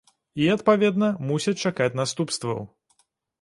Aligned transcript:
І, 0.43 0.45
адпаведна, 0.53 1.09
мусяць 1.31 1.53
чакаць 1.67 1.91
наступстваў. 2.01 2.65